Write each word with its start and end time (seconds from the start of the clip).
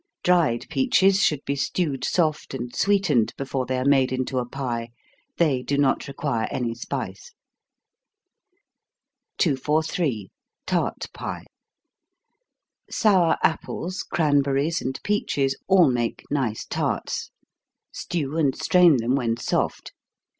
Dried 0.23 0.65
peaches 0.71 1.21
should 1.23 1.45
be 1.45 1.55
stewed 1.55 2.03
soft, 2.03 2.55
and 2.55 2.75
sweetened, 2.75 3.35
before 3.37 3.67
they 3.67 3.77
are 3.77 3.85
made 3.85 4.11
into 4.11 4.39
a 4.39 4.49
pie 4.49 4.89
they 5.37 5.61
do 5.61 5.77
not 5.77 6.07
require 6.07 6.47
any 6.49 6.73
spice. 6.73 7.35
243. 9.37 10.31
Tart 10.65 11.05
Pie. 11.13 11.45
Sour 12.89 13.37
apples, 13.43 14.01
cranberries, 14.01 14.81
and 14.81 14.99
peaches, 15.03 15.55
all 15.67 15.87
make 15.91 16.23
nice 16.31 16.65
tarts. 16.65 17.29
Stew, 17.91 18.37
and 18.37 18.55
strain 18.55 18.97
them 18.97 19.13
when 19.13 19.37
soft. 19.37 19.93